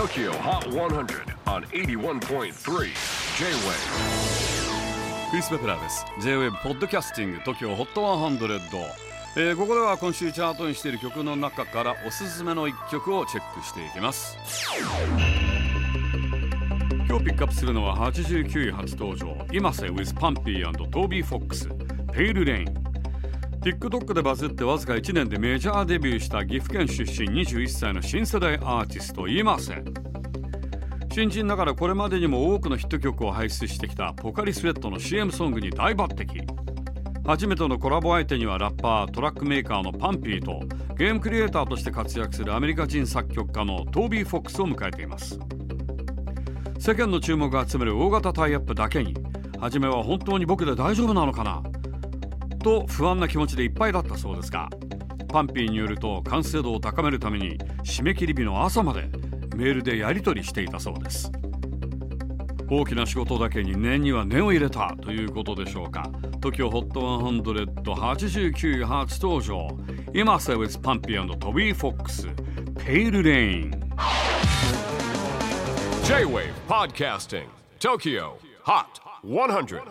[0.00, 2.50] TOKYO HOT 100 on 81.3 J-WAVE
[5.30, 6.06] クリス・ベプラーです。
[6.22, 8.40] J-WAVE ポッドキャスティング TOKYO HOT 100、
[9.36, 14.38] えー、ここでは今週チャートにしている曲の中からおすすめの一曲をチェックしていきます。
[17.06, 19.36] 今日ピックアップするのは89位初登場。
[19.52, 21.68] 今瀬 with パンピートービー・フォックス
[22.14, 22.79] ペイル・レイン
[23.62, 29.84] TikTok でバズってわずか1年でメジャーデビューした岐阜県出身21歳の新世代アーティスト今瀬
[31.12, 36.46] 新人ながらこれまでにも多くのヒット曲を輩出してきたポカリスエットの CM ソングに大抜擢。
[37.26, 40.60] 初めてのコラボ相手にはラッパートラックメーカーのパンピーと
[40.96, 45.38] ゲームクリエイターとして活躍するアメリカ人作曲家のトービー・フォックスを迎えています。
[46.78, 49.14] 世間の注目を集める大型タイアップだけに
[49.58, 51.62] 初めは本当に僕で大丈夫なのかな？
[52.60, 54.68] と不安な気持ちでいっぱいだったそうですが
[55.28, 59.02] パンピーによると完成度を高めるために締め切り日の朝まで
[59.56, 61.30] メールでやり取りしていたそうです。
[62.70, 66.08] 大きな仕事だけに念には念を入れたということでしょうか。
[66.40, 69.66] TOKIOHOT10089 初登場
[70.14, 72.28] 今瀬 with パンピートビー・フォックス
[72.84, 73.70] ペイルレイン
[76.04, 77.46] J-WAVE PODCASTING
[77.78, 78.32] TOKYO
[78.64, 78.86] HOT
[79.24, 79.82] 100